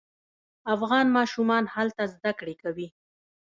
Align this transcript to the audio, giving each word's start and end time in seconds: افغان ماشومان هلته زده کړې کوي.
افغان 0.75 1.05
ماشومان 1.17 1.63
هلته 1.75 2.03
زده 2.13 2.31
کړې 2.39 2.55
کوي. 2.61 2.87